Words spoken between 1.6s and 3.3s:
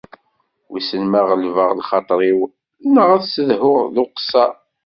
lxaṭer-iw neɣ d